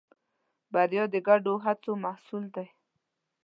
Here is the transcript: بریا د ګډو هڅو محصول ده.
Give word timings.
بریا 0.73 1.03
د 1.13 1.15
ګډو 1.27 1.53
هڅو 1.65 1.91
محصول 2.03 2.43
ده. 2.55 2.65